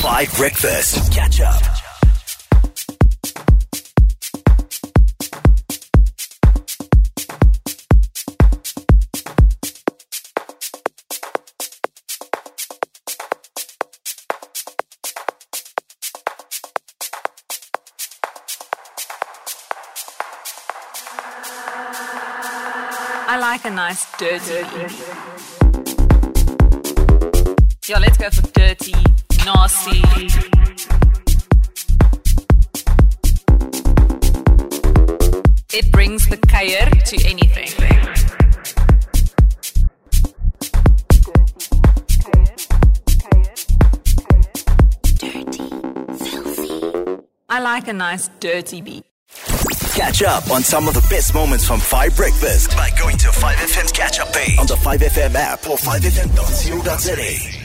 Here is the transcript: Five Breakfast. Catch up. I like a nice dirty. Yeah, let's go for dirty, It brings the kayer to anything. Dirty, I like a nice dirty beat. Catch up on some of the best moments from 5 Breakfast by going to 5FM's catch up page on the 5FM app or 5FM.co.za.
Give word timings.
Five 0.00 0.34
Breakfast. 0.36 1.12
Catch 1.12 1.40
up. 1.42 1.62
I 23.28 23.38
like 23.38 23.64
a 23.66 23.70
nice 23.70 24.06
dirty. 24.16 24.64
Yeah, 27.86 27.98
let's 27.98 28.16
go 28.16 28.30
for 28.30 28.42
dirty, 28.52 28.94
It 35.72 35.92
brings 35.92 36.26
the 36.28 36.36
kayer 36.36 36.90
to 37.04 37.28
anything. 37.28 37.70
Dirty, 45.18 45.60
I 47.48 47.60
like 47.60 47.86
a 47.88 47.92
nice 47.92 48.28
dirty 48.40 48.80
beat. 48.80 49.04
Catch 49.94 50.22
up 50.22 50.50
on 50.50 50.62
some 50.62 50.88
of 50.88 50.94
the 50.94 51.06
best 51.08 51.34
moments 51.34 51.66
from 51.66 51.78
5 51.78 52.16
Breakfast 52.16 52.70
by 52.76 52.90
going 52.98 53.16
to 53.18 53.28
5FM's 53.28 53.92
catch 53.92 54.18
up 54.18 54.32
page 54.32 54.58
on 54.58 54.66
the 54.66 54.74
5FM 54.74 55.34
app 55.34 55.66
or 55.68 55.76
5FM.co.za. 55.76 57.59